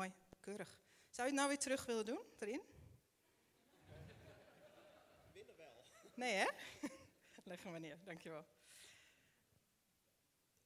[0.00, 0.78] mooi, keurig.
[1.10, 2.62] Zou je het nou weer terug willen doen, erin?
[5.32, 5.84] Willen wel.
[6.14, 6.46] Nee, hè?
[7.50, 8.46] Leg hem maar neer, dankjewel.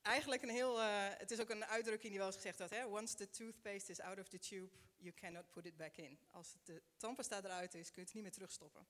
[0.03, 2.85] Eigenlijk een heel, uh, het is ook een uitdrukking die wel eens gezegd had, hè?
[2.85, 6.19] Once the toothpaste is out of the tube, you cannot put it back in.
[6.31, 8.87] Als de tandpasta eruit is, kun je het niet meer terugstoppen.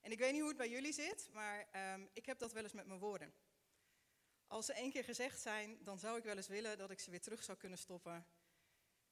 [0.00, 2.62] En ik weet niet hoe het bij jullie zit, maar um, ik heb dat wel
[2.62, 3.34] eens met mijn woorden.
[4.46, 7.10] Als ze één keer gezegd zijn, dan zou ik wel eens willen dat ik ze
[7.10, 8.26] weer terug zou kunnen stoppen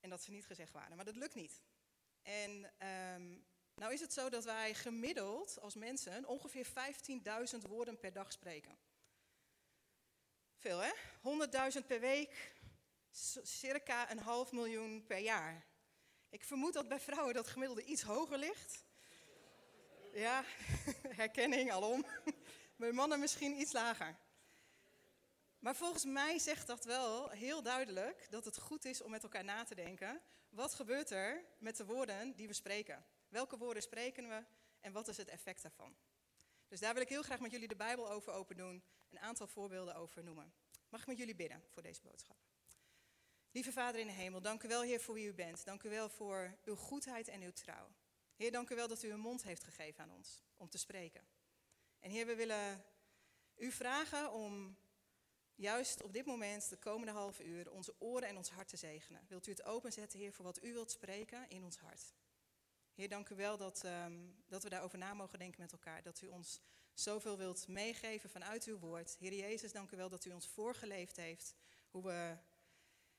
[0.00, 0.96] en dat ze niet gezegd waren.
[0.96, 1.62] Maar dat lukt niet.
[2.22, 2.72] En
[3.14, 8.32] um, nou is het zo dat wij gemiddeld als mensen ongeveer 15.000 woorden per dag
[8.32, 8.78] spreken.
[10.56, 10.90] Veel hè?
[11.80, 12.52] 100.000 per week,
[13.42, 15.66] circa een half miljoen per jaar.
[16.30, 18.84] Ik vermoed dat bij vrouwen dat gemiddelde iets hoger ligt.
[20.12, 20.44] Ja,
[21.22, 22.06] herkenning alom.
[22.76, 24.16] Bij mannen misschien iets lager.
[25.58, 29.44] Maar volgens mij zegt dat wel heel duidelijk dat het goed is om met elkaar
[29.44, 30.20] na te denken.
[30.48, 33.06] Wat gebeurt er met de woorden die we spreken?
[33.28, 34.44] Welke woorden spreken we
[34.80, 35.96] en wat is het effect daarvan?
[36.68, 39.46] Dus daar wil ik heel graag met jullie de Bijbel over open doen, een aantal
[39.46, 40.52] voorbeelden over noemen.
[40.88, 42.36] Mag ik met jullie bidden voor deze boodschap?
[43.50, 45.64] Lieve Vader in de hemel, dank u wel Heer voor wie u bent.
[45.64, 47.88] Dank u wel voor uw goedheid en uw trouw.
[48.36, 51.28] Heer, dank u wel dat u een mond heeft gegeven aan ons om te spreken.
[51.98, 52.84] En Heer, we willen
[53.56, 54.76] u vragen om
[55.58, 59.24] juist op dit moment, de komende half uur, onze oren en ons hart te zegenen.
[59.28, 62.14] Wilt u het openzetten, Heer, voor wat u wilt spreken in ons hart?
[62.94, 66.02] Heer, dank u wel dat, um, dat we daarover na mogen denken met elkaar.
[66.02, 66.60] Dat u ons
[66.94, 69.16] zoveel wilt meegeven vanuit uw woord.
[69.18, 71.54] Heer Jezus, dank u wel dat u ons voorgeleefd heeft
[71.90, 72.36] hoe we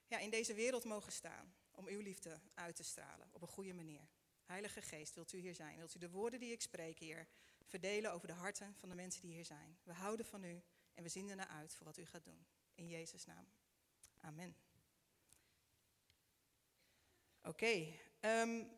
[0.07, 1.53] ja, in deze wereld mogen staan.
[1.71, 4.07] Om uw liefde uit te stralen op een goede manier.
[4.43, 5.77] Heilige Geest, wilt u hier zijn?
[5.77, 7.27] Wilt u de woorden die ik spreek, Heer,
[7.63, 9.77] verdelen over de harten van de mensen die hier zijn?
[9.83, 10.63] We houden van u
[10.99, 12.45] en we zien ernaar uit voor wat u gaat doen.
[12.75, 13.47] In Jezus' naam.
[14.21, 14.55] Amen.
[17.43, 17.93] Oké.
[18.21, 18.69] Um,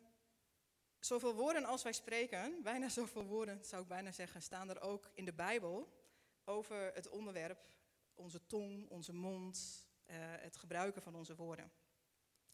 [0.99, 5.09] zoveel woorden als wij spreken, bijna zoveel woorden zou ik bijna zeggen, staan er ook
[5.13, 6.01] in de Bijbel
[6.43, 7.65] over het onderwerp
[8.13, 11.71] onze tong, onze mond, uh, het gebruiken van onze woorden.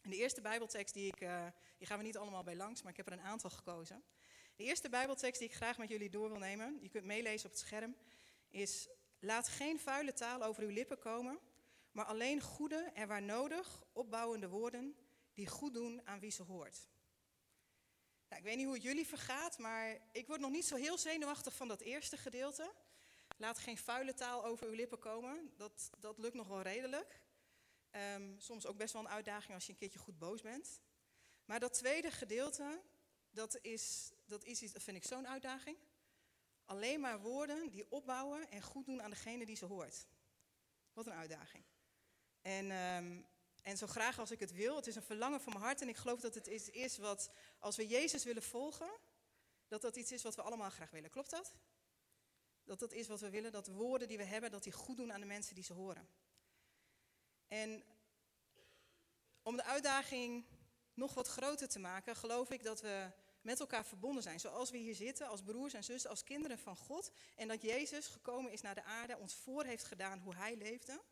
[0.00, 1.46] En de eerste Bijbeltekst die ik, uh,
[1.78, 4.04] die gaan we niet allemaal bij langs, maar ik heb er een aantal gekozen.
[4.56, 7.52] De eerste Bijbeltekst die ik graag met jullie door wil nemen, je kunt meelezen op
[7.52, 7.96] het scherm,
[8.48, 8.88] is
[9.20, 11.38] Laat geen vuile taal over uw lippen komen,
[11.92, 14.96] maar alleen goede en waar nodig opbouwende woorden
[15.34, 16.88] die goed doen aan wie ze hoort.
[18.28, 20.98] Nou, ik weet niet hoe het jullie vergaat, maar ik word nog niet zo heel
[20.98, 22.72] zenuwachtig van dat eerste gedeelte.
[23.36, 25.52] Laat geen vuile taal over uw lippen komen.
[25.56, 27.20] Dat, dat lukt nog wel redelijk.
[27.90, 30.80] Um, soms ook best wel een uitdaging als je een keertje goed boos bent.
[31.44, 32.82] Maar dat tweede gedeelte,
[33.30, 35.76] dat, is, dat, is dat vind ik zo'n uitdaging.
[36.68, 40.06] Alleen maar woorden die opbouwen en goed doen aan degene die ze hoort.
[40.92, 41.64] Wat een uitdaging.
[42.42, 43.26] En, um,
[43.62, 45.88] en zo graag als ik het wil, het is een verlangen van mijn hart en
[45.88, 48.90] ik geloof dat het iets is wat, als we Jezus willen volgen,
[49.68, 51.10] dat dat iets is wat we allemaal graag willen.
[51.10, 51.54] Klopt dat?
[52.64, 54.96] Dat dat is wat we willen, dat de woorden die we hebben, dat die goed
[54.96, 56.08] doen aan de mensen die ze horen.
[57.46, 57.84] En
[59.42, 60.44] om de uitdaging
[60.94, 64.40] nog wat groter te maken, geloof ik dat we met elkaar verbonden zijn.
[64.40, 67.10] Zoals we hier zitten, als broers en zussen, als kinderen van God.
[67.36, 71.02] En dat Jezus gekomen is naar de aarde, ons voor heeft gedaan hoe hij leefde.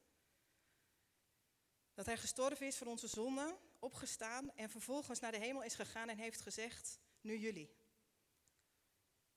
[1.94, 6.08] Dat hij gestorven is voor onze zonden, opgestaan en vervolgens naar de hemel is gegaan
[6.08, 7.74] en heeft gezegd, nu jullie.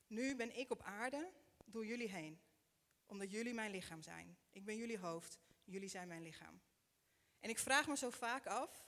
[0.07, 1.31] Nu ben ik op aarde
[1.65, 2.41] door jullie heen,
[3.05, 4.37] omdat jullie mijn lichaam zijn.
[4.49, 6.61] Ik ben jullie hoofd, jullie zijn mijn lichaam.
[7.39, 8.85] En ik vraag me zo vaak af,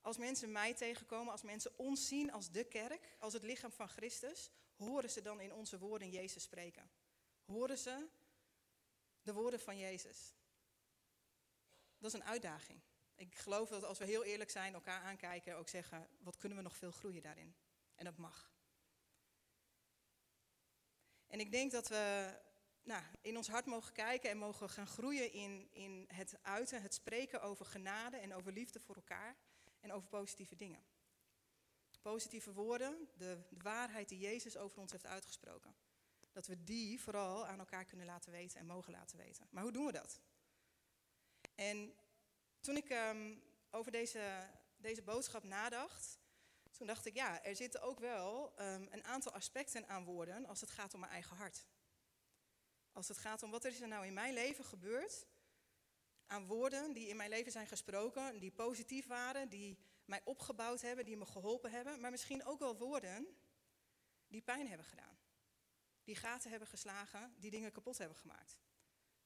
[0.00, 3.88] als mensen mij tegenkomen, als mensen ons zien als de kerk, als het lichaam van
[3.88, 6.90] Christus, horen ze dan in onze woorden Jezus spreken?
[7.44, 8.06] Horen ze
[9.22, 10.34] de woorden van Jezus?
[11.98, 12.80] Dat is een uitdaging.
[13.14, 16.64] Ik geloof dat als we heel eerlijk zijn, elkaar aankijken, ook zeggen, wat kunnen we
[16.64, 17.54] nog veel groeien daarin?
[17.94, 18.52] En dat mag.
[21.26, 22.34] En ik denk dat we
[22.82, 26.94] nou, in ons hart mogen kijken en mogen gaan groeien in, in het uiten, het
[26.94, 29.36] spreken over genade en over liefde voor elkaar
[29.80, 30.82] en over positieve dingen.
[32.02, 35.74] Positieve woorden, de, waarheid die Jezus over ons heeft uitgesproken.
[36.32, 39.46] Dat we die vooral aan elkaar kunnen laten weten en mogen laten weten.
[39.50, 40.20] Maar hoe doen we dat?
[41.54, 41.94] En
[42.60, 46.18] toen ik um, over deze, deze boodschap nadacht,
[46.70, 50.60] toen dacht ik, ja, er zitten ook wel um, een aantal aspecten aan woorden als
[50.60, 51.66] het gaat om mijn eigen hart.
[52.92, 55.26] Als het gaat om wat er is er nou in mijn leven gebeurd,
[56.30, 61.04] aan woorden die in mijn leven zijn gesproken, die positief waren, die mij opgebouwd hebben,
[61.04, 63.26] die me geholpen hebben, maar misschien ook wel woorden
[64.28, 65.18] die pijn hebben gedaan.
[66.04, 68.58] Die gaten hebben geslagen, die dingen kapot hebben gemaakt.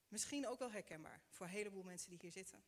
[0.08, 2.64] Misschien ook wel herkenbaar voor een heleboel mensen die hier zitten.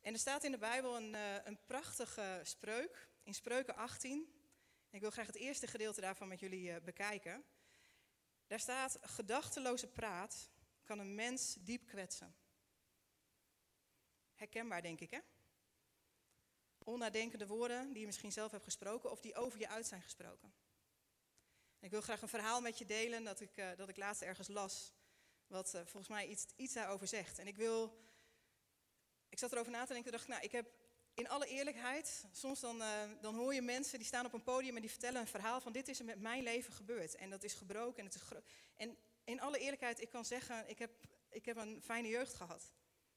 [0.00, 4.28] En er staat in de Bijbel een, uh, een prachtige spreuk in Spreuken 18.
[4.90, 7.44] ik wil graag het eerste gedeelte daarvan met jullie uh, bekijken.
[8.46, 10.52] Daar staat: Gedachteloze praat
[10.84, 12.34] kan een mens diep kwetsen.
[14.34, 15.18] Herkenbaar, denk ik, hè?
[16.78, 20.54] Onnadenkende woorden die je misschien zelf hebt gesproken of die over je uit zijn gesproken.
[21.80, 24.48] ik wil graag een verhaal met je delen dat ik, uh, dat ik laatst ergens
[24.48, 24.94] las,
[25.46, 27.38] wat uh, volgens mij iets, iets daarover zegt.
[27.38, 27.98] En ik wil,
[29.28, 30.66] ik zat erover na te denken en dacht, nou, ik heb
[31.14, 34.74] in alle eerlijkheid, soms dan, uh, dan hoor je mensen die staan op een podium
[34.74, 37.14] en die vertellen een verhaal van dit is er met mijn leven gebeurd.
[37.14, 38.22] En dat is gebroken en het is
[38.76, 40.90] En in alle eerlijkheid, ik kan zeggen, ik heb,
[41.28, 42.72] ik heb een fijne jeugd gehad.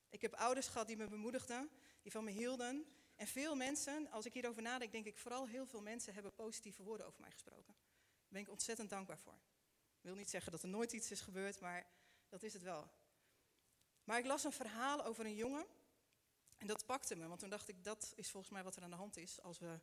[0.09, 1.69] Ik heb ouders gehad die me bemoedigden,
[2.01, 2.85] die van me hielden.
[3.15, 6.83] En veel mensen, als ik hierover nadenk, denk ik vooral heel veel mensen hebben positieve
[6.83, 7.75] woorden over mij gesproken.
[7.75, 9.39] Daar ben ik ontzettend dankbaar voor.
[9.97, 11.87] Ik wil niet zeggen dat er nooit iets is gebeurd, maar
[12.29, 12.89] dat is het wel.
[14.03, 15.65] Maar ik las een verhaal over een jongen
[16.57, 18.89] en dat pakte me, want toen dacht ik, dat is volgens mij wat er aan
[18.89, 19.79] de hand is als we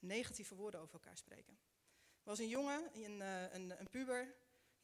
[0.00, 1.58] negatieve woorden over elkaar spreken.
[2.22, 4.34] Er was een jongen, een, eh, een, een puber,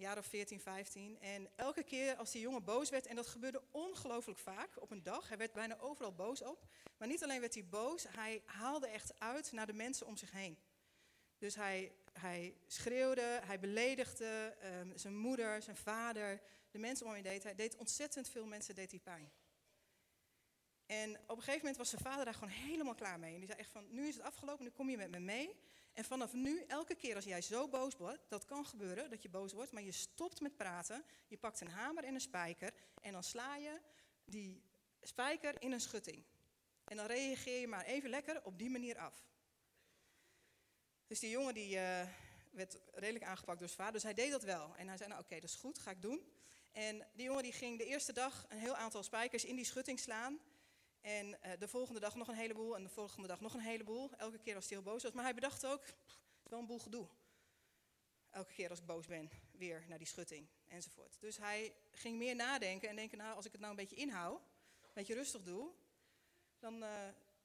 [0.01, 1.21] jaar of 14, 15.
[1.21, 5.03] En elke keer als die jongen boos werd, en dat gebeurde ongelooflijk vaak op een
[5.03, 6.65] dag, hij werd bijna overal boos op.
[6.97, 10.31] Maar niet alleen werd hij boos, hij haalde echt uit naar de mensen om zich
[10.31, 10.59] heen.
[11.39, 17.23] Dus hij, hij schreeuwde, hij beledigde um, zijn moeder, zijn vader, de mensen om hem
[17.23, 17.43] deed.
[17.43, 19.33] Hij deed ontzettend veel mensen deed hij pijn.
[20.87, 23.33] En op een gegeven moment was zijn vader daar gewoon helemaal klaar mee.
[23.33, 25.57] En die zei echt van, nu is het afgelopen, nu kom je met me mee.
[26.01, 29.29] En vanaf nu, elke keer als jij zo boos wordt, dat kan gebeuren, dat je
[29.29, 33.13] boos wordt, maar je stopt met praten, je pakt een hamer en een spijker en
[33.13, 33.81] dan sla je
[34.25, 34.63] die
[35.03, 36.25] spijker in een schutting.
[36.85, 39.25] En dan reageer je maar even lekker op die manier af.
[41.07, 42.03] Dus die jongen die uh,
[42.51, 44.77] werd redelijk aangepakt door zijn vader, dus hij deed dat wel.
[44.77, 46.33] En hij zei, nou oké, dat is goed, ga ik doen.
[46.73, 49.99] En die jongen die ging de eerste dag een heel aantal spijkers in die schutting
[49.99, 50.41] slaan.
[51.01, 54.11] En uh, de volgende dag nog een heleboel en de volgende dag nog een heleboel.
[54.17, 55.13] Elke keer als hij heel boos was.
[55.13, 55.85] Maar hij bedacht ook,
[56.43, 57.09] wel een boel gedoe.
[58.31, 61.17] Elke keer als ik boos ben, weer naar die schutting enzovoort.
[61.21, 64.41] Dus hij ging meer nadenken en denken, nou als ik het nou een beetje inhoud,
[64.83, 65.71] een beetje rustig doe,
[66.59, 66.89] dan, uh,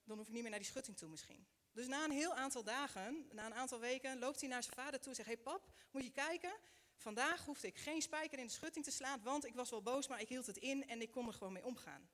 [0.04, 1.46] dan hoef ik niet meer naar die schutting toe misschien.
[1.72, 5.00] Dus na een heel aantal dagen, na een aantal weken, loopt hij naar zijn vader
[5.00, 6.54] toe en zegt, hé hey pap, moet je kijken,
[6.96, 10.08] vandaag hoefde ik geen spijker in de schutting te slaan, want ik was wel boos,
[10.08, 12.10] maar ik hield het in en ik kon er gewoon mee omgaan.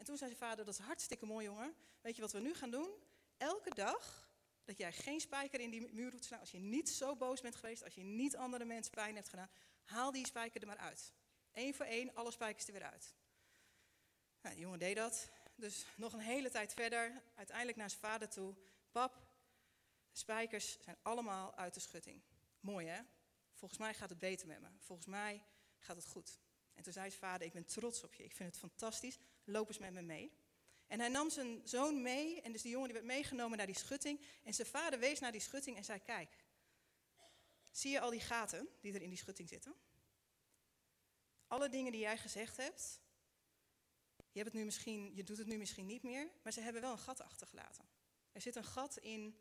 [0.00, 1.74] En toen zei zijn vader, dat is hartstikke mooi jongen.
[2.00, 2.90] Weet je wat we nu gaan doen?
[3.36, 4.30] Elke dag
[4.64, 6.40] dat jij geen spijker in die muur te slaan.
[6.40, 9.50] Als je niet zo boos bent geweest, als je niet andere mensen pijn hebt gedaan,
[9.82, 11.12] haal die spijker er maar uit.
[11.52, 13.14] Eén voor één, alle spijkers er weer uit.
[14.42, 15.30] Nou, die jongen deed dat.
[15.54, 18.54] Dus nog een hele tijd verder, uiteindelijk naar zijn vader toe.
[18.90, 19.14] Pap,
[20.10, 22.22] de spijkers zijn allemaal uit de schutting.
[22.60, 23.02] Mooi hè?
[23.54, 24.68] Volgens mij gaat het beter met me.
[24.78, 25.42] Volgens mij
[25.78, 26.40] gaat het goed.
[26.74, 28.24] En toen zei zijn vader, ik ben trots op je.
[28.24, 29.18] Ik vind het fantastisch
[29.50, 30.32] loop eens met me mee.
[30.86, 33.78] En hij nam zijn zoon mee, en dus die jongen die werd meegenomen naar die
[33.78, 34.20] schutting.
[34.42, 36.44] En zijn vader wees naar die schutting en zei, kijk,
[37.70, 39.74] zie je al die gaten die er in die schutting zitten?
[41.46, 43.00] Alle dingen die jij gezegd hebt,
[44.16, 46.82] je, hebt het nu misschien, je doet het nu misschien niet meer, maar ze hebben
[46.82, 47.84] wel een gat achtergelaten.
[48.32, 49.36] Er zit een gat in,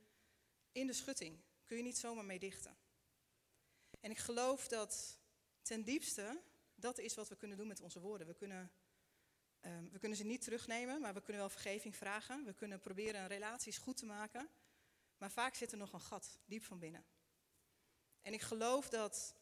[0.71, 2.77] in de schutting, kun je niet zomaar mee dichten.
[3.99, 5.19] En ik geloof dat
[5.61, 6.41] ten diepste
[6.75, 8.27] dat is wat we kunnen doen met onze woorden.
[8.27, 8.71] We kunnen
[9.61, 12.45] Um, we kunnen ze niet terugnemen, maar we kunnen wel vergeving vragen.
[12.45, 14.49] We kunnen proberen relaties goed te maken.
[15.17, 17.05] Maar vaak zit er nog een gat, diep van binnen.
[18.21, 19.35] En ik geloof dat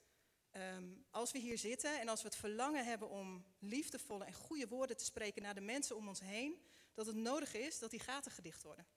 [0.51, 4.67] um, als we hier zitten en als we het verlangen hebben om liefdevolle en goede
[4.67, 6.61] woorden te spreken naar de mensen om ons heen,
[6.93, 8.87] dat het nodig is dat die gaten gedicht worden.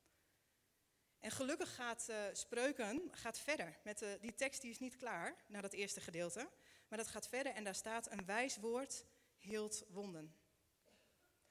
[1.19, 3.79] En gelukkig gaat uh, Spreuken gaat verder.
[3.85, 6.51] Met de, die tekst die is niet klaar, naar dat eerste gedeelte.
[6.89, 9.07] Maar dat gaat verder en daar staat een wijs woord
[9.39, 10.35] hield wonden.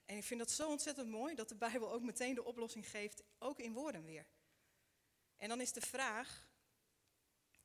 [0.10, 3.24] En ik vind dat zo ontzettend mooi dat de Bijbel ook meteen de oplossing geeft,
[3.40, 4.26] ook in woorden weer.
[5.38, 6.50] En dan is de vraag,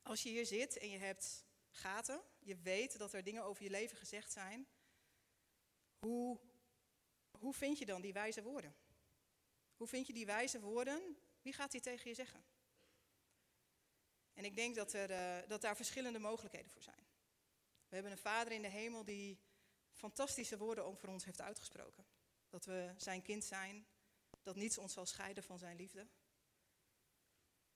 [0.01, 3.69] als je hier zit en je hebt gaten, je weet dat er dingen over je
[3.69, 4.67] leven gezegd zijn,
[5.99, 6.39] hoe,
[7.31, 8.75] hoe vind je dan die wijze woorden?
[9.75, 11.17] Hoe vind je die wijze woorden?
[11.41, 12.45] Wie gaat die tegen je zeggen?
[14.33, 17.07] En ik denk dat, er, uh, dat daar verschillende mogelijkheden voor zijn.
[17.87, 19.39] We hebben een Vader in de hemel die
[19.91, 22.14] fantastische woorden voor ons heeft uitgesproken.
[22.49, 23.85] Dat we zijn kind zijn,
[24.43, 26.07] dat niets ons zal scheiden van zijn liefde.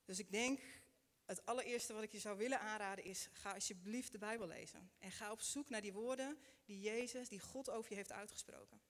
[0.06, 0.62] Dus ik denk,
[1.26, 4.92] het allereerste wat ik je zou willen aanraden is, ga alsjeblieft de Bijbel lezen.
[4.98, 8.82] En ga op zoek naar die woorden die Jezus, die God over je heeft uitgesproken.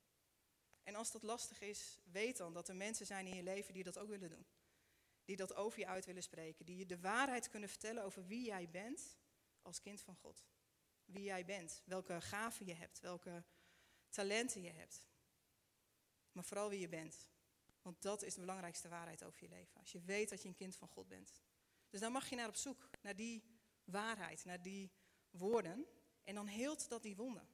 [0.83, 3.83] En als dat lastig is, weet dan dat er mensen zijn in je leven die
[3.83, 4.45] dat ook willen doen.
[5.25, 6.65] Die dat over je uit willen spreken.
[6.65, 9.17] Die je de waarheid kunnen vertellen over wie jij bent
[9.61, 10.45] als kind van God.
[11.05, 13.43] Wie jij bent, welke gaven je hebt, welke
[14.09, 15.08] talenten je hebt
[16.31, 17.27] maar vooral wie je bent.
[17.81, 19.79] Want dat is de belangrijkste waarheid over je leven.
[19.79, 21.33] Als je weet dat je een kind van God bent.
[21.89, 23.43] Dus dan mag je naar op zoek, naar die
[23.83, 24.91] waarheid, naar die
[25.29, 25.85] woorden.
[26.23, 27.47] En dan heelt dat die wonden.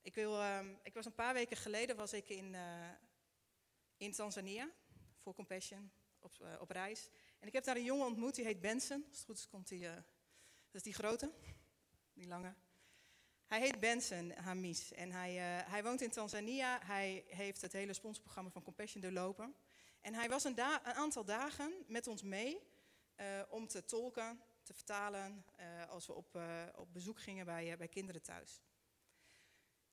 [0.00, 2.90] Ik, wil, ehm, ik was een paar weken geleden was ik in, uh,
[3.96, 4.70] in Tanzania
[5.16, 7.08] voor Compassion op, uh, op reis.
[7.38, 9.04] En ik heb daar een jongen ontmoet, die heet Benson.
[9.08, 9.78] Als het goed is, komt hij.
[9.78, 11.32] Uh, dat is die grote,
[12.12, 12.54] die lange.
[13.48, 15.32] Hij heet Benson Hamis en hij,
[15.66, 16.80] hij woont in Tanzania.
[16.84, 19.54] Hij heeft het hele sponsorprogramma van Compassion doorlopen.
[20.00, 22.60] En hij was een, aantal dagen met ons mee
[23.48, 25.44] om te tolken, te vertalen,
[25.88, 26.38] als we op,
[26.76, 28.62] op bezoek gingen bij, bij kinderen thuis.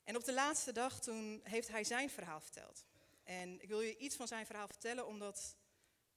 [0.03, 2.85] En op de laatste dag toen heeft hij zijn verhaal verteld.
[3.23, 5.57] En ik wil je iets van zijn verhaal vertellen, omdat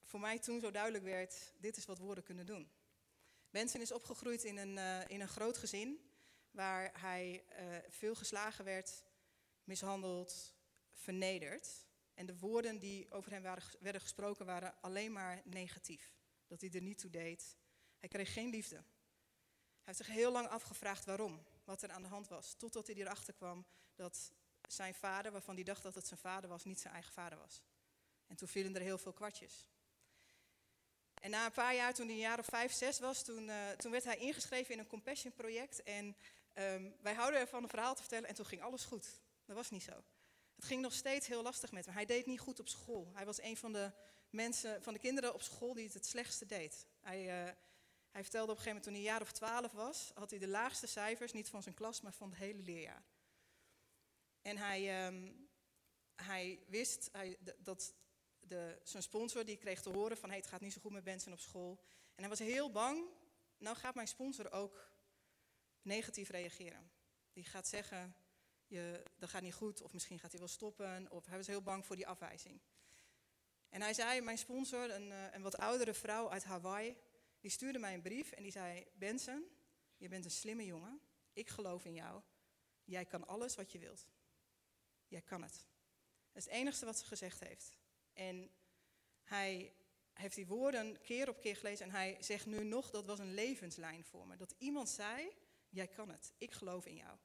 [0.02, 2.70] voor mij toen zo duidelijk werd, dit is wat woorden kunnen doen.
[3.50, 6.07] Benson is opgegroeid in een, in een groot gezin,
[6.50, 9.02] waar hij uh, veel geslagen werd,
[9.64, 10.54] mishandeld,
[10.92, 11.86] vernederd.
[12.14, 13.42] En de woorden die over hem
[13.80, 16.12] werden gesproken waren alleen maar negatief.
[16.46, 17.56] Dat hij er niet toe deed.
[17.98, 18.76] Hij kreeg geen liefde.
[18.76, 22.54] Hij heeft zich heel lang afgevraagd waarom wat er aan de hand was.
[22.54, 24.32] Totdat hij erachter kwam dat
[24.68, 27.62] zijn vader, waarvan hij dacht dat het zijn vader was, niet zijn eigen vader was.
[28.26, 29.68] En toen vielen er heel veel kwartjes.
[31.14, 33.70] En na een paar jaar, toen hij een jaar of vijf, zes was, toen, uh,
[33.70, 35.82] toen werd hij ingeschreven in een compassion project.
[35.82, 36.16] En
[36.58, 39.20] um, wij houden ervan een verhaal te vertellen en toen ging alles goed.
[39.44, 40.04] Dat was niet zo.
[40.54, 41.94] Het ging nog steeds heel lastig met hem.
[41.94, 43.10] Hij deed niet goed op school.
[43.14, 43.92] Hij was een van de
[44.30, 46.86] mensen, van de kinderen op school die het het slechtste deed.
[47.00, 47.52] Hij, uh,
[48.10, 50.38] hij vertelde op een gegeven moment, toen hij een jaar of twaalf was, had hij
[50.38, 53.04] de laagste cijfers, niet van zijn klas, maar van het hele leerjaar.
[54.42, 55.48] En hij, um,
[56.16, 57.94] hij wist hij, dat
[58.40, 61.04] de, zijn sponsor, die kreeg te horen van, hey, het gaat niet zo goed met
[61.04, 61.80] Benson op school.
[62.14, 63.04] En hij was heel bang,
[63.58, 64.87] nou gaat mijn sponsor ook
[65.82, 66.90] negatief reageren.
[67.32, 68.14] Die gaat zeggen,
[68.66, 71.62] je, dat gaat niet goed, of misschien gaat hij wel stoppen, of hij was heel
[71.62, 72.60] bang voor die afwijzing.
[73.68, 76.96] En hij zei, mijn sponsor, een, eh, een wat oudere vrouw uit Hawaii,
[77.40, 79.44] die stuurde mij een brief en die zei: Benson,
[79.96, 81.00] je bent een slimme jongen.
[81.32, 82.22] Ik geloof in jou.
[82.84, 84.06] Jij kan alles wat je wilt.
[85.08, 85.66] Jij kan het.
[86.32, 87.78] Dat is het enige wat ze gezegd heeft.
[88.12, 88.50] En
[89.24, 89.72] hij
[90.12, 93.34] heeft die woorden keer op keer gelezen en hij zegt nu nog, dat was een
[93.34, 94.36] levenslijn voor me.
[94.36, 95.32] Dat iemand zei,
[95.68, 97.18] jij kan het, ik geloof in jou.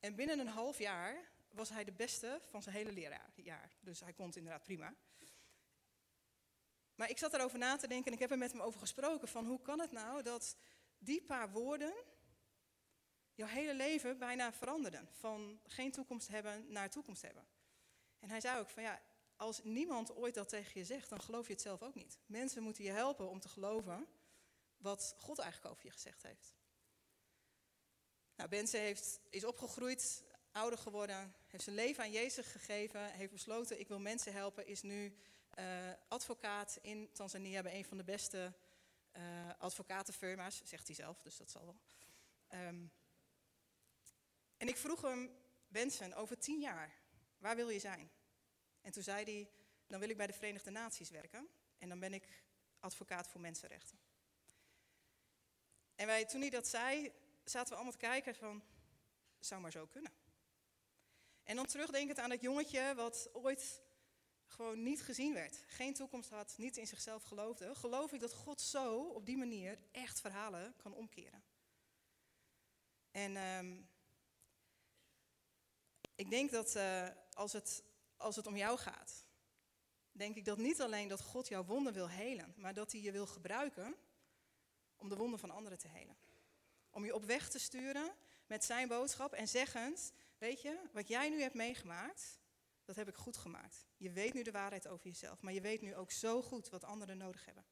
[0.00, 3.76] En binnen een half jaar was hij de beste van zijn hele leerjaar.
[3.80, 4.94] Dus hij kon het inderdaad prima.
[6.94, 9.28] Maar ik zat erover na te denken en ik heb er met hem over gesproken
[9.28, 10.56] van hoe kan het nou dat
[10.98, 11.94] die paar woorden
[13.34, 15.08] jouw hele leven bijna veranderden.
[15.12, 17.46] Van geen toekomst hebben naar toekomst hebben.
[18.18, 19.02] En hij zei ook van ja,
[19.36, 22.18] als niemand ooit dat tegen je zegt, dan geloof je het zelf ook niet.
[22.26, 24.08] Mensen moeten je helpen om te geloven
[24.76, 26.54] wat God eigenlijk over je gezegd heeft.
[28.36, 30.22] Nou, Benze heeft, is opgegroeid,
[30.52, 34.82] ouder geworden, heeft zijn leven aan Jezus gegeven, heeft besloten ik wil mensen helpen, is
[34.82, 35.16] nu
[35.58, 38.54] uh, advocaat in Tanzania bij een van de beste
[39.16, 39.22] uh,
[39.58, 41.80] advocatenfirma's, zegt hij zelf, dus dat zal wel.
[42.60, 42.92] Um,
[44.56, 45.36] en ik vroeg hem,
[45.68, 46.92] Benson, over tien jaar,
[47.38, 48.10] waar wil je zijn?
[48.80, 49.50] En toen zei hij,
[49.86, 51.48] dan wil ik bij de Verenigde Naties werken
[51.78, 52.42] en dan ben ik
[52.80, 53.98] advocaat voor mensenrechten.
[55.94, 57.12] En wij, toen hij dat zei,
[57.44, 58.62] zaten we allemaal te kijken van,
[59.38, 60.12] zou maar zo kunnen.
[61.42, 63.82] En dan terugdenkend aan dat jongetje wat ooit
[64.46, 68.60] gewoon niet gezien werd, geen toekomst had, niet in zichzelf geloofde, geloof ik dat God
[68.60, 71.42] zo op die manier echt verhalen kan omkeren.
[73.10, 73.88] En um,
[76.14, 77.82] ik denk dat uh, als, het,
[78.16, 79.24] als het om jou gaat,
[80.12, 83.12] denk ik dat niet alleen dat God jouw wonden wil helen, maar dat hij je
[83.12, 83.96] wil gebruiken
[84.96, 86.16] om de wonden van anderen te helen.
[86.94, 88.12] Om je op weg te sturen
[88.46, 92.40] met zijn boodschap en zeggend, weet je, wat jij nu hebt meegemaakt,
[92.84, 93.86] dat heb ik goed gemaakt.
[93.96, 96.84] Je weet nu de waarheid over jezelf, maar je weet nu ook zo goed wat
[96.84, 97.64] anderen nodig hebben.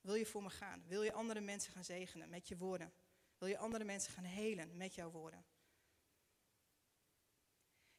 [0.00, 0.84] Wil je voor me gaan?
[0.86, 2.92] Wil je andere mensen gaan zegenen met je woorden?
[3.38, 5.44] Wil je andere mensen gaan helen met jouw woorden?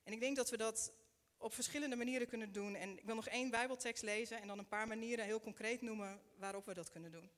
[0.04, 0.94] En ik denk dat we dat
[1.38, 2.76] op verschillende manieren kunnen doen.
[2.76, 6.22] En ik wil nog één Bijbeltekst lezen en dan een paar manieren heel concreet noemen
[6.38, 7.32] waarop we dat kunnen doen.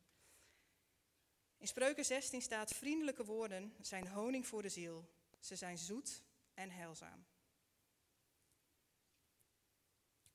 [1.63, 5.09] In Spreuken 16 staat: Vriendelijke woorden zijn honing voor de ziel.
[5.39, 7.25] Ze zijn zoet en heilzaam.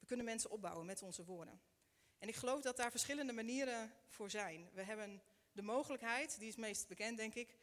[0.07, 1.61] kunnen mensen opbouwen met onze woorden.
[2.19, 4.71] En ik geloof dat daar verschillende manieren voor zijn.
[4.73, 7.59] We hebben de mogelijkheid, die is meest bekend denk ik,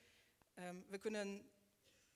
[0.56, 1.52] um, we kunnen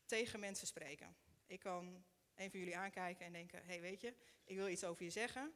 [0.06, 1.16] tegen mensen spreken.
[1.48, 4.14] Ik kan een van jullie aankijken en denken, hey weet je,
[4.44, 5.54] ik wil iets over je zeggen,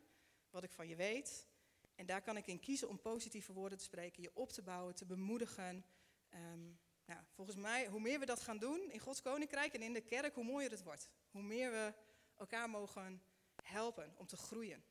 [0.50, 1.48] wat ik van je weet.
[1.96, 4.96] En daar kan ik in kiezen om positieve woorden te spreken, je op te bouwen,
[4.96, 5.86] te bemoedigen,
[6.34, 9.94] um, nou, volgens mij, hoe meer we dat gaan doen in Gods koninkrijk en in
[9.94, 11.10] de kerk, hoe mooier het wordt.
[11.32, 11.94] Hoe meer we
[12.36, 13.24] elkaar mogen
[13.64, 14.84] helpen om te groeien.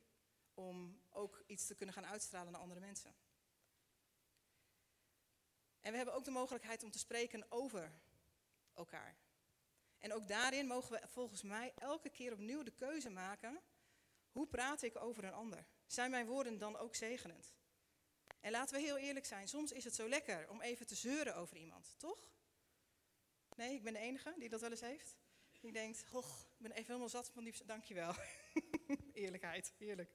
[0.53, 3.15] Om ook iets te kunnen gaan uitstralen naar andere mensen.
[5.79, 7.93] En we hebben ook de mogelijkheid om te spreken over
[8.73, 9.17] elkaar.
[9.99, 13.61] En ook daarin mogen we volgens mij elke keer opnieuw de keuze maken.
[14.31, 15.65] Hoe praat ik over een ander?
[15.93, 17.53] Zijn mijn woorden dan ook zegenend?
[18.39, 21.35] En laten we heel eerlijk zijn, soms is het zo lekker om even te zeuren
[21.35, 22.31] over iemand, toch?
[23.55, 25.15] Nee, ik ben de enige die dat wel eens heeft.
[25.59, 27.65] Die denkt, och, ik ben even helemaal zat van die...
[27.65, 28.13] Dankjewel.
[29.13, 30.11] Eerlijkheid, heerlijk.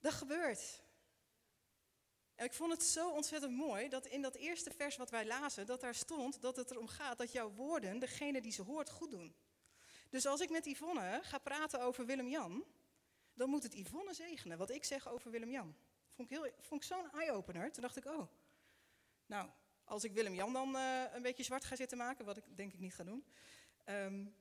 [0.00, 0.82] Dat gebeurt.
[2.34, 5.66] En ik vond het zo ontzettend mooi dat in dat eerste vers wat wij lazen,
[5.66, 9.10] dat daar stond dat het erom gaat dat jouw woorden, degene die ze hoort, goed
[9.10, 9.36] doen.
[10.10, 12.64] Dus als ik met Yvonne ga praten over Willem-Jan,
[13.36, 15.76] dan moet het Yvonne zegenen wat ik zeg over Willem-Jan.
[16.10, 17.72] Vond ik, vond ik zo'n eye-opener.
[17.72, 18.28] Toen dacht ik, oh,
[19.26, 19.50] nou,
[19.84, 22.78] als ik Willem-Jan dan uh, een beetje zwart ga zitten maken, wat ik denk ik
[22.78, 23.26] niet ga doen,
[23.84, 24.34] um,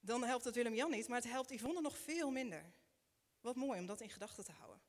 [0.00, 2.72] dan helpt het Willem-Jan niet, maar het helpt Yvonne nog veel minder.
[3.40, 4.80] Wat mooi om dat in gedachten te houden.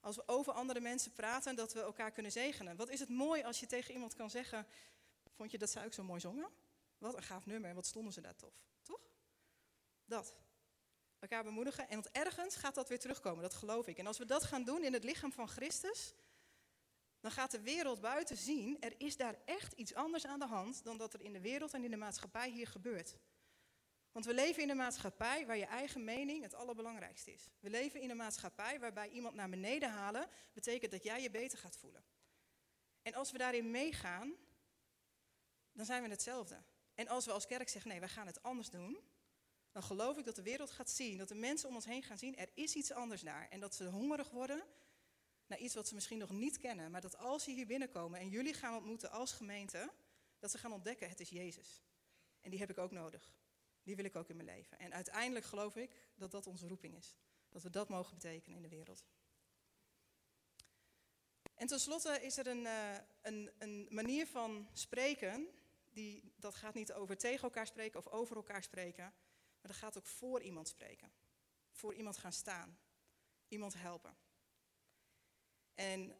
[0.00, 2.76] Als we over andere mensen praten, dat we elkaar kunnen zegenen.
[2.76, 4.66] Wat is het mooi als je tegen iemand kan zeggen,
[5.34, 6.50] vond je dat ze ook zo mooi zongen?
[6.98, 9.00] Wat een gaaf nummer, wat stonden ze daar tof, toch?
[10.04, 10.36] Dat.
[11.18, 11.88] Elkaar bemoedigen.
[11.88, 13.98] En want ergens gaat dat weer terugkomen, dat geloof ik.
[13.98, 16.14] En als we dat gaan doen in het lichaam van Christus,
[17.20, 20.84] dan gaat de wereld buiten zien, er is daar echt iets anders aan de hand
[20.84, 23.16] dan dat er in de wereld en in de maatschappij hier gebeurt.
[24.12, 27.50] Want we leven in een maatschappij waar je eigen mening het allerbelangrijkste is.
[27.60, 31.58] We leven in een maatschappij waarbij iemand naar beneden halen betekent dat jij je beter
[31.58, 32.04] gaat voelen.
[33.02, 34.34] En als we daarin meegaan,
[35.72, 36.62] dan zijn we hetzelfde.
[36.94, 38.98] En als we als kerk zeggen, nee, wij gaan het anders doen,
[39.76, 42.18] dan geloof ik dat de wereld gaat zien, dat de mensen om ons heen gaan
[42.18, 43.48] zien, er is iets anders daar.
[43.48, 44.64] En dat ze hongerig worden
[45.46, 48.28] naar iets wat ze misschien nog niet kennen, maar dat als ze hier binnenkomen en
[48.28, 49.92] jullie gaan ontmoeten als gemeente,
[50.38, 51.82] dat ze gaan ontdekken, het is Jezus.
[52.40, 53.32] En die heb ik ook nodig.
[53.82, 54.78] Die wil ik ook in mijn leven.
[54.78, 57.16] En uiteindelijk geloof ik dat dat onze roeping is.
[57.48, 59.04] Dat we dat mogen betekenen in de wereld.
[61.54, 65.48] En tenslotte is er een, uh, een, een manier van spreken,
[65.90, 69.14] die, dat gaat niet over tegen elkaar spreken of over elkaar spreken,
[69.66, 71.12] maar dat gaat ook voor iemand spreken.
[71.70, 72.78] Voor iemand gaan staan.
[73.48, 74.16] Iemand helpen.
[75.74, 76.18] En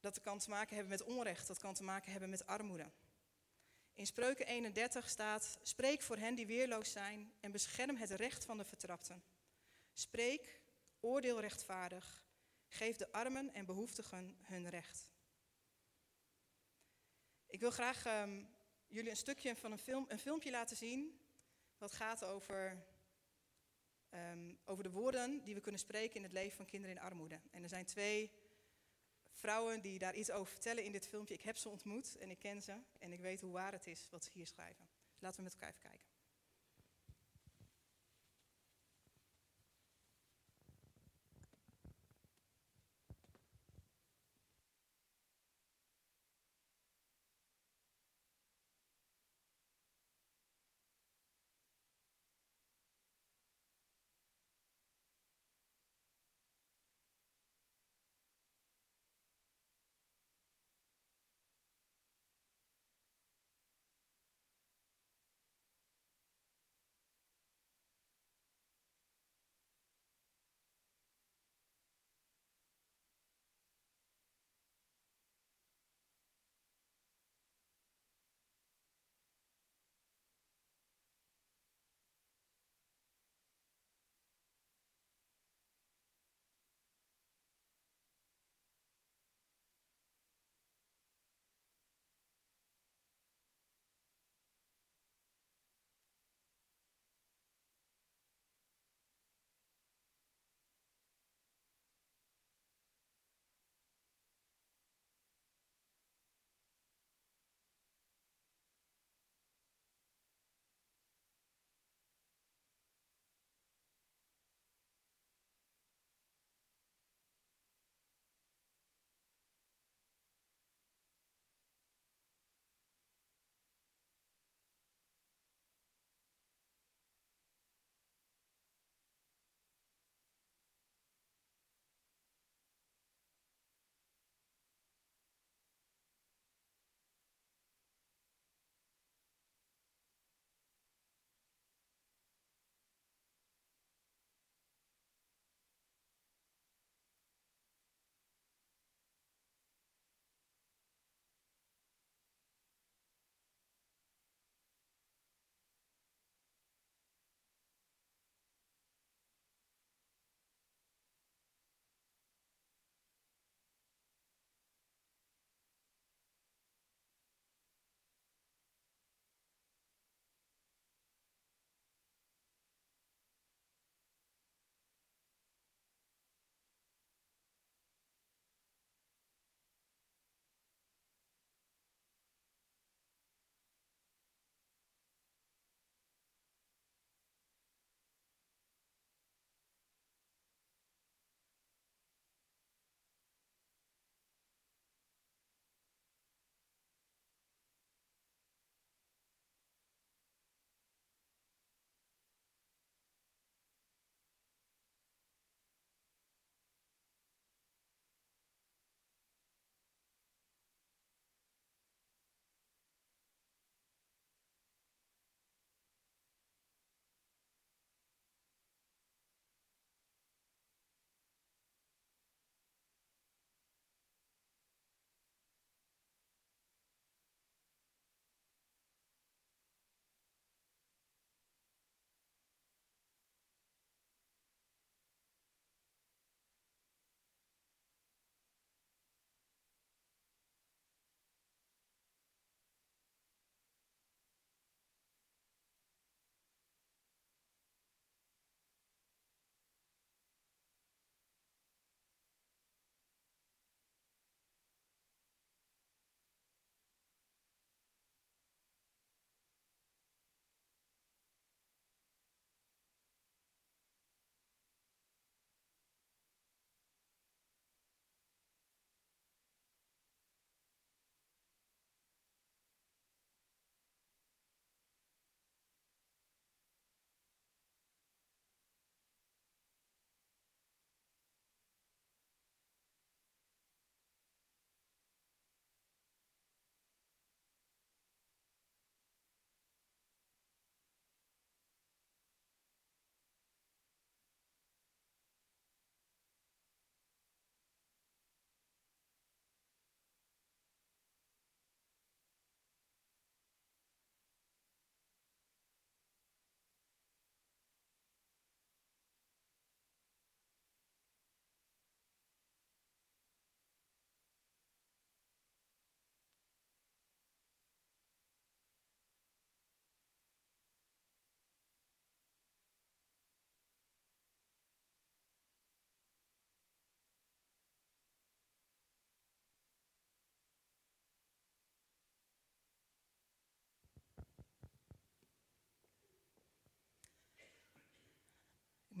[0.00, 2.90] dat kan te maken hebben met onrecht, dat kan te maken hebben met armoede.
[3.94, 8.56] In Spreuken 31 staat: Spreek voor hen die weerloos zijn en bescherm het recht van
[8.58, 9.24] de vertrapten.
[9.92, 10.60] Spreek,
[11.00, 12.24] oordeel rechtvaardig,
[12.66, 15.10] geef de armen en behoeftigen hun recht.
[17.46, 18.48] Ik wil graag um,
[18.88, 21.23] jullie een stukje van een, film, een filmpje laten zien.
[21.78, 22.84] Wat gaat over,
[24.10, 27.40] um, over de woorden die we kunnen spreken in het leven van kinderen in armoede.
[27.50, 28.32] En er zijn twee
[29.32, 31.34] vrouwen die daar iets over vertellen in dit filmpje.
[31.34, 34.08] Ik heb ze ontmoet en ik ken ze en ik weet hoe waar het is
[34.10, 34.88] wat ze hier schrijven.
[35.18, 36.13] Laten we met elkaar even kijken.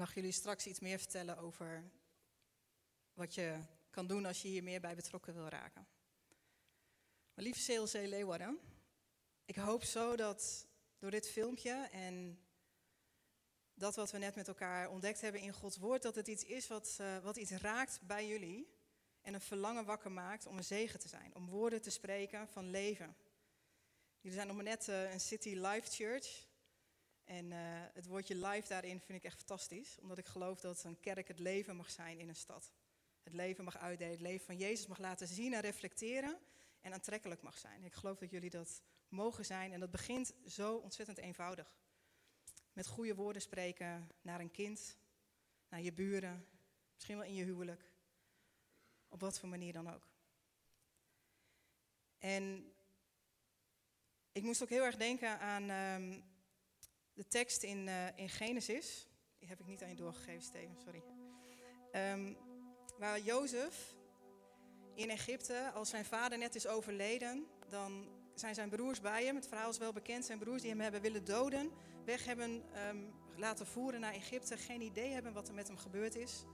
[0.04, 1.90] Mag jullie straks iets meer vertellen over
[3.12, 3.58] wat je
[3.90, 5.86] kan doen als je hier meer bij betrokken wil raken.
[7.34, 8.58] Maar lieve CLC Leeuwarden,
[9.44, 10.66] ik hoop zo dat
[10.98, 12.38] door dit filmpje en
[13.74, 16.66] dat wat we net met elkaar ontdekt hebben in Gods woord, dat het iets is
[16.66, 18.68] wat, uh, wat iets raakt bij jullie
[19.20, 22.70] en een verlangen wakker maakt om een zegen te zijn, om woorden te spreken van
[22.70, 23.16] leven.
[24.20, 26.46] Jullie zijn nog maar net uh, een City Life Church.
[27.24, 27.58] En uh,
[27.92, 31.38] het woordje life daarin vind ik echt fantastisch, omdat ik geloof dat een kerk het
[31.38, 32.72] leven mag zijn in een stad.
[33.22, 36.38] Het leven mag uitdelen, het leven van Jezus mag laten zien en reflecteren
[36.80, 37.84] en aantrekkelijk mag zijn.
[37.84, 41.76] Ik geloof dat jullie dat mogen zijn en dat begint zo ontzettend eenvoudig.
[42.72, 44.98] Met goede woorden spreken naar een kind,
[45.68, 46.46] naar je buren,
[46.94, 47.90] misschien wel in je huwelijk.
[49.08, 50.08] Op wat voor manier dan ook.
[52.18, 52.74] En
[54.32, 56.33] ik moest ook heel erg denken aan um,
[57.14, 59.08] de tekst in, uh, in Genesis.
[59.38, 61.02] Die heb ik niet aan je doorgegeven, Steven, sorry.
[61.92, 62.36] Um,
[62.98, 63.94] waar Jozef
[64.94, 69.34] in Egypte, als zijn vader net is overleden, dan zijn zijn broers bij hem.
[69.34, 70.24] Het verhaal is wel bekend.
[70.24, 71.70] Zijn broers die hem hebben willen doden,
[72.04, 74.56] weg hebben um, laten voeren naar Egypte.
[74.56, 76.44] Geen idee hebben wat er met hem gebeurd is.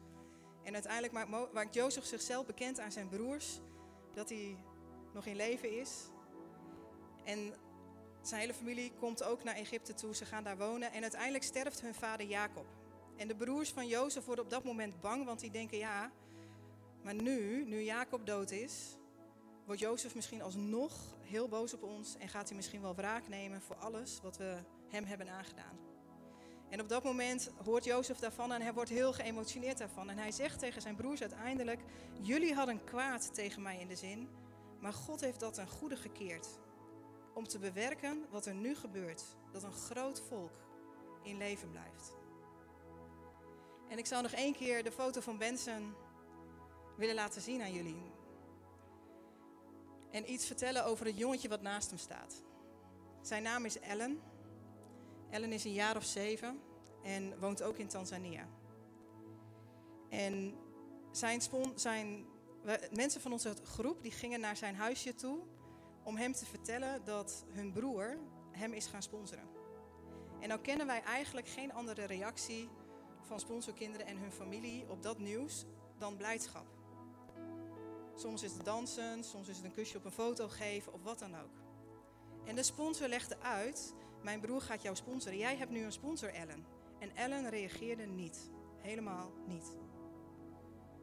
[0.64, 3.60] En uiteindelijk maakt, maakt Jozef zichzelf bekend aan zijn broers
[4.14, 4.56] dat hij
[5.12, 6.08] nog in leven is.
[7.24, 7.54] En
[8.22, 10.14] zijn hele familie komt ook naar Egypte toe.
[10.14, 10.92] Ze gaan daar wonen.
[10.92, 12.66] En uiteindelijk sterft hun vader Jacob.
[13.16, 16.10] En de broers van Jozef worden op dat moment bang, want die denken: ja,
[17.02, 18.96] maar nu, nu Jacob dood is,
[19.66, 23.62] wordt Jozef misschien alsnog heel boos op ons en gaat hij misschien wel wraak nemen
[23.62, 25.78] voor alles wat we hem hebben aangedaan.
[26.68, 30.10] En op dat moment hoort Jozef daarvan en hij wordt heel geëmotioneerd daarvan.
[30.10, 31.80] En hij zegt tegen zijn broers uiteindelijk:
[32.20, 34.28] Jullie hadden kwaad tegen mij in de zin,
[34.80, 36.48] maar God heeft dat ten goede gekeerd.
[37.34, 40.52] Om te bewerken wat er nu gebeurt: dat een groot volk
[41.22, 42.12] in leven blijft.
[43.88, 45.94] En ik zou nog één keer de foto van Benson
[46.96, 48.12] willen laten zien aan jullie.
[50.10, 52.42] En iets vertellen over het jongetje wat naast hem staat.
[53.22, 54.20] Zijn naam is Ellen.
[55.30, 56.60] Ellen is een jaar of zeven
[57.02, 58.48] en woont ook in Tanzania.
[60.08, 60.54] En
[61.10, 61.42] zijn,
[61.74, 62.26] zijn
[62.90, 65.38] mensen van onze groep die gingen naar zijn huisje toe
[66.02, 68.18] om hem te vertellen dat hun broer
[68.50, 69.48] hem is gaan sponsoren.
[70.40, 72.68] En nou kennen wij eigenlijk geen andere reactie
[73.20, 75.64] van sponsorkinderen en hun familie op dat nieuws
[75.98, 76.66] dan blijdschap.
[78.14, 81.18] Soms is het dansen, soms is het een kusje op een foto geven of wat
[81.18, 81.60] dan ook.
[82.44, 85.38] En de sponsor legde uit: Mijn broer gaat jou sponsoren.
[85.38, 86.66] Jij hebt nu een sponsor, Ellen.
[86.98, 88.50] En Ellen reageerde niet.
[88.76, 89.76] Helemaal niet.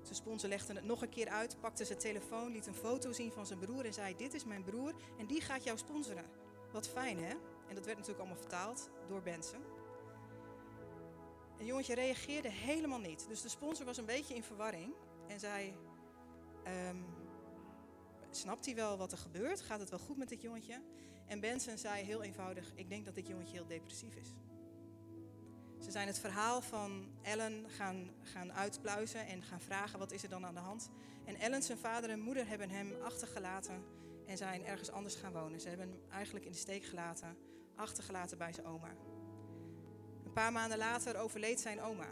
[0.08, 3.32] Zijn sponsor legde het nog een keer uit, pakte zijn telefoon, liet een foto zien
[3.32, 6.26] van zijn broer en zei: Dit is mijn broer en die gaat jou sponsoren.
[6.72, 7.30] Wat fijn hè?
[7.68, 9.64] En dat werd natuurlijk allemaal vertaald door Benson.
[11.58, 13.28] En jongetje reageerde helemaal niet.
[13.28, 14.94] Dus de sponsor was een beetje in verwarring
[15.28, 15.76] en zei:
[16.68, 17.06] Um,
[18.32, 19.62] snapt hij wel wat er gebeurt?
[19.62, 20.82] Gaat het wel goed met dit jongetje?
[21.26, 24.34] En Benson zei heel eenvoudig: Ik denk dat dit jongetje heel depressief is.
[25.80, 30.30] Ze zijn het verhaal van Ellen gaan, gaan uitpluizen en gaan vragen: wat is er
[30.30, 30.90] dan aan de hand?
[31.26, 33.84] En Ellen, zijn vader en moeder, hebben hem achtergelaten
[34.26, 35.60] en zijn ergens anders gaan wonen.
[35.60, 37.38] Ze hebben hem eigenlijk in de steek gelaten,
[37.76, 38.96] achtergelaten bij zijn oma.
[40.26, 42.08] Een paar maanden later overleed zijn oma.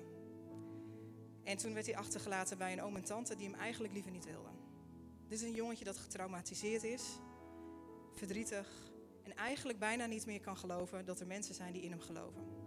[1.43, 4.25] En toen werd hij achtergelaten bij een oom en tante die hem eigenlijk liever niet
[4.25, 4.51] wilden.
[5.27, 7.03] Dit is een jongetje dat getraumatiseerd is,
[8.13, 8.67] verdrietig
[9.23, 12.64] en eigenlijk bijna niet meer kan geloven dat er mensen zijn die in hem geloven.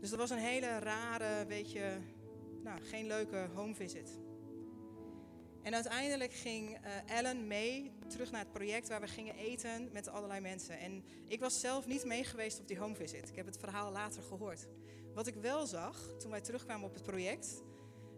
[0.00, 1.96] Dus dat was een hele rare, weet je,
[2.62, 4.18] nou, geen leuke home visit.
[5.62, 10.40] En uiteindelijk ging Ellen mee terug naar het project waar we gingen eten met allerlei
[10.40, 10.78] mensen.
[10.78, 13.28] En ik was zelf niet mee geweest op die home visit.
[13.28, 14.66] Ik heb het verhaal later gehoord.
[15.14, 17.62] Wat ik wel zag toen wij terugkwamen op het project,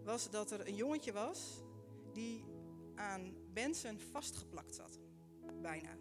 [0.05, 1.63] was dat er een jongetje was
[2.13, 2.45] die
[2.95, 4.99] aan Benson vastgeplakt zat.
[5.63, 5.97] Bijna.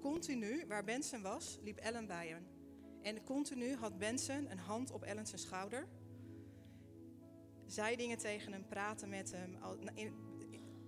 [0.00, 2.57] Continu, waar Benson was, liep Ellen bij hem.
[3.08, 5.86] En continu had Benson een hand op Ellen's schouder.
[7.66, 9.56] Zei dingen tegen hem, praten met hem.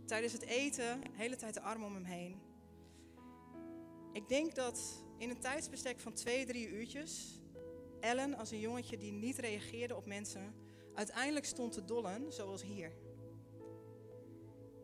[0.07, 2.41] Tijdens het eten, de hele tijd de arm om hem heen.
[4.13, 7.41] Ik denk dat in een tijdsbestek van twee, drie uurtjes
[8.01, 10.55] Ellen als een jongetje die niet reageerde op mensen,
[10.95, 12.93] uiteindelijk stond te dollen zoals hier.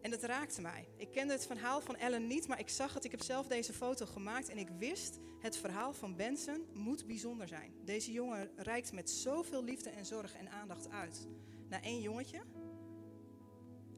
[0.07, 0.89] En dat raakte mij.
[0.97, 3.05] Ik kende het verhaal van Ellen niet, maar ik zag het.
[3.05, 7.49] Ik heb zelf deze foto gemaakt en ik wist, het verhaal van Benson moet bijzonder
[7.49, 7.73] zijn.
[7.85, 11.29] Deze jongen reikt met zoveel liefde en zorg en aandacht uit
[11.69, 12.41] naar één jongetje.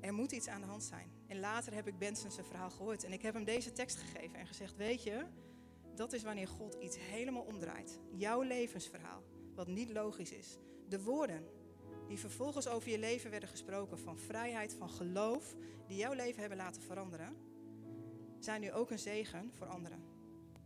[0.01, 1.11] Er moet iets aan de hand zijn.
[1.27, 4.39] En later heb ik Benson zijn verhaal gehoord en ik heb hem deze tekst gegeven
[4.39, 5.25] en gezegd, weet je,
[5.95, 7.99] dat is wanneer God iets helemaal omdraait.
[8.11, 9.23] Jouw levensverhaal,
[9.55, 11.58] wat niet logisch is, De woorden
[12.09, 15.55] die vervolgens over je leven werden gesproken, van vrijheid, van geloof,
[15.87, 17.37] die jouw leven hebben laten veranderen,
[18.39, 20.03] zijn nu ook een zegen voor anderen.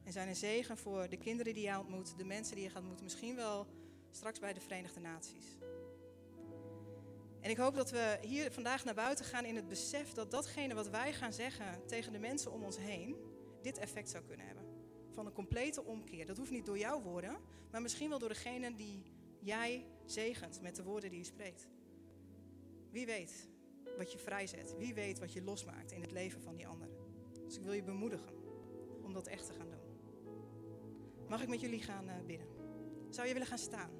[0.04, 2.78] En zijn een zegen voor de kinderen die je ontmoet, de mensen die je gaat
[2.78, 3.66] ontmoeten, misschien wel
[4.10, 5.56] straks bij de Verenigde Naties.
[7.40, 10.74] En ik hoop dat we hier vandaag naar buiten gaan in het besef dat datgene
[10.74, 13.16] wat wij gaan zeggen tegen de mensen om ons heen,
[13.62, 14.64] dit effect zou kunnen hebben.
[15.10, 16.26] Van een complete omkeer.
[16.26, 17.36] Dat hoeft niet door jouw woorden,
[17.70, 19.02] maar misschien wel door degene die
[19.42, 21.68] jij zegent met de woorden die je spreekt.
[22.90, 23.50] Wie weet
[23.96, 24.76] wat je vrijzet.
[24.78, 26.88] Wie weet wat je losmaakt in het leven van die ander.
[27.44, 28.32] Dus ik wil je bemoedigen
[29.02, 29.80] om dat echt te gaan doen.
[31.28, 32.46] Mag ik met jullie gaan uh, bidden?
[33.10, 33.90] Zou je willen gaan staan?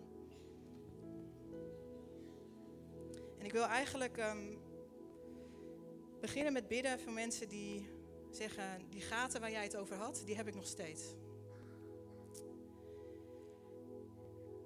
[3.39, 4.59] En ik wil eigenlijk um,
[6.21, 7.89] beginnen met bidden voor mensen die
[8.31, 11.15] zeggen, die gaten waar jij het over had, die heb ik nog steeds.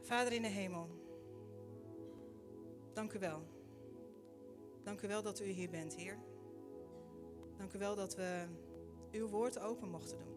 [0.07, 0.89] Vader in de hemel,
[2.93, 3.43] dank u wel.
[4.85, 6.19] Dank u wel dat u hier bent, Heer.
[7.57, 8.47] Dank u wel dat we
[9.13, 10.37] uw woord open mochten doen.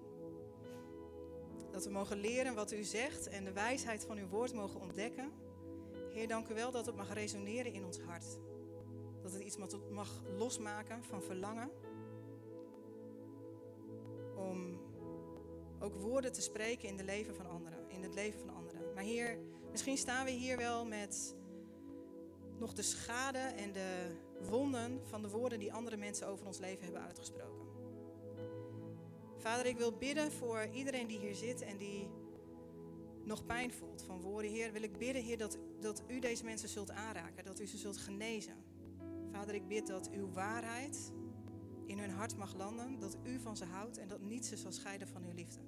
[1.71, 5.31] Dat we mogen leren wat u zegt en de wijsheid van uw woord mogen ontdekken.
[6.13, 8.37] Heer, dank u wel dat het mag resoneren in ons hart.
[9.21, 9.57] Dat het iets
[9.89, 11.71] mag losmaken van verlangen.
[14.35, 14.79] Om
[15.79, 17.89] ook woorden te spreken in het leven van anderen.
[17.89, 18.93] In het leven van anderen.
[18.93, 19.39] Maar Heer,
[19.71, 21.35] misschien staan we hier wel met
[22.59, 24.15] nog de schade en de
[24.49, 27.67] wonden van de woorden die andere mensen over ons leven hebben uitgesproken.
[29.37, 32.09] Vader, ik wil bidden voor iedereen die hier zit en die
[33.23, 34.51] nog pijn voelt van woorden.
[34.51, 37.77] Heer, wil ik bidden, Heer, dat, dat u deze mensen zult aanraken, dat u ze
[37.77, 38.55] zult genezen.
[39.31, 41.11] Vader, ik bid dat uw waarheid
[41.85, 44.71] in hun hart mag landen, dat u van ze houdt en dat niets ze zal
[44.71, 45.61] scheiden van uw liefde.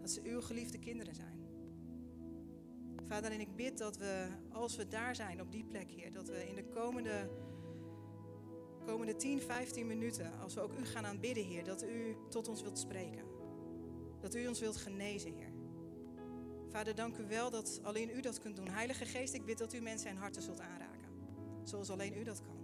[0.00, 1.35] Dat ze uw geliefde kinderen zijn.
[3.08, 6.28] Vader, en ik bid dat we, als we daar zijn, op die plek, Heer, dat
[6.28, 7.30] we in de komende
[8.86, 12.62] komende 10, 15 minuten, als we ook u gaan aanbidden, Heer, dat u tot ons
[12.62, 13.24] wilt spreken.
[14.20, 15.52] Dat u ons wilt genezen, Heer.
[16.68, 18.68] Vader, dank u wel dat alleen u dat kunt doen.
[18.68, 21.10] Heilige Geest, ik bid dat u mensen en harten zult aanraken.
[21.64, 22.56] Zoals alleen u dat kan.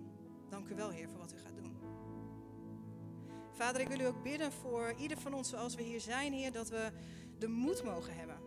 [0.48, 1.76] Dank u wel, Heer, voor wat u gaat doen.
[3.52, 6.52] Vader, ik wil u ook bidden voor ieder van ons zoals we hier zijn, Heer,
[6.52, 6.90] dat we
[7.38, 8.41] de moed mogen hebben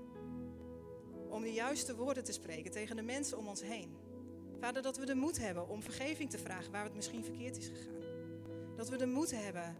[1.35, 3.97] om de juiste woorden te spreken tegen de mensen om ons heen.
[4.59, 7.67] Vader, dat we de moed hebben om vergeving te vragen waar het misschien verkeerd is
[7.67, 7.93] gegaan.
[8.75, 9.75] Dat we de moed hebben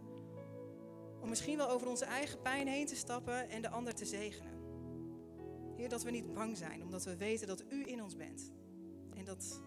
[1.20, 4.52] om misschien wel over onze eigen pijn heen te stappen en de ander te zegenen.
[5.76, 8.52] Heer, dat we niet bang zijn, omdat we weten dat U in ons bent.
[9.14, 9.60] En dat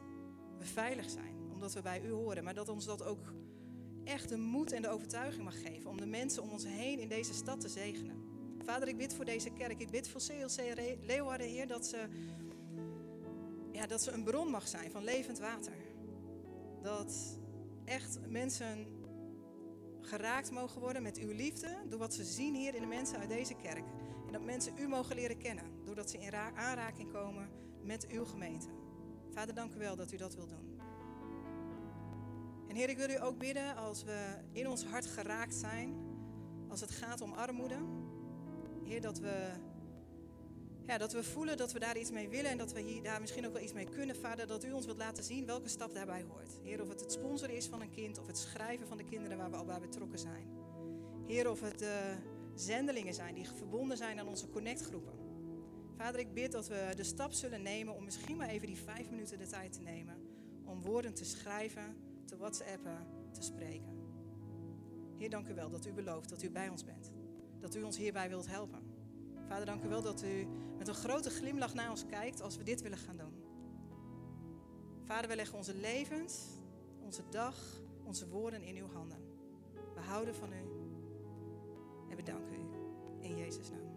[0.58, 2.44] we veilig zijn, omdat we bij U horen.
[2.44, 3.34] Maar dat ons dat ook
[4.04, 7.08] echt de moed en de overtuiging mag geven om de mensen om ons heen in
[7.08, 8.19] deze stad te zegenen.
[8.70, 9.80] Vader, ik bid voor deze kerk.
[9.80, 12.08] Ik bid voor CLC Leeuwarden, Heer, dat ze
[13.72, 15.74] ja, dat ze een bron mag zijn van levend water.
[16.82, 17.40] Dat
[17.86, 18.88] echt mensen
[20.02, 23.30] geraakt mogen worden met uw liefde door wat ze zien hier in de mensen uit
[23.30, 23.84] deze kerk.
[24.26, 27.50] En dat mensen u mogen leren kennen doordat ze in aanraking komen
[27.84, 28.68] met uw gemeente.
[29.32, 30.80] Vader, dank u wel dat u dat wilt doen.
[32.68, 35.96] En Heer, ik wil u ook bidden als we in ons hart geraakt zijn,
[36.68, 37.99] als het gaat om armoede.
[38.90, 39.52] Heer, dat we
[40.88, 43.22] ja, dat we voelen dat we daar iets mee willen en dat we hier, daar
[43.22, 44.16] misschien ook wel iets mee kunnen.
[44.16, 46.60] Vader, dat u ons wilt laten zien welke stap daarbij hoort.
[46.64, 49.38] Heer, of het het sponsoren is van een kind of het schrijven van de kinderen
[49.38, 50.48] waar we al bij betrokken zijn.
[51.28, 52.16] Heer, of het de
[52.56, 55.14] zendelingen zijn die verbonden zijn aan onze connectgroepen.
[55.98, 59.10] Vader, ik bid dat we de stap zullen nemen om misschien maar even die vijf
[59.10, 60.16] minuten de tijd te nemen
[60.66, 63.98] om woorden te schrijven, te whatsappen, te spreken.
[65.18, 67.19] Heer, dank u wel dat u belooft dat u bij ons bent.
[67.60, 68.80] Dat u ons hierbij wilt helpen.
[69.48, 72.64] Vader, dank u wel dat u met een grote glimlach naar ons kijkt als we
[72.64, 73.34] dit willen gaan doen.
[75.04, 76.46] Vader, we leggen onze levens,
[77.02, 79.20] onze dag, onze woorden in uw handen.
[79.96, 80.62] We houden van u
[82.10, 82.60] en we danken u.
[83.22, 83.89] In Jezus' naam.